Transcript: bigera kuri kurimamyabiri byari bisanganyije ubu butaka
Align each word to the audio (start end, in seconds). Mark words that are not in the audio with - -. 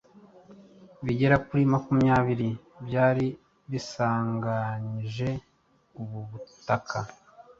bigera 1.05 1.35
kuri 1.45 1.61
kurimamyabiri 1.63 2.49
byari 2.85 3.25
bisanganyije 3.71 5.29
ubu 6.01 6.19
butaka 6.29 6.99